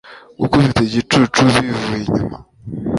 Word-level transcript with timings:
gukubita 0.39 0.79
igicucu 0.83 1.39
bivuye 1.53 2.01
inyuma 2.05 2.37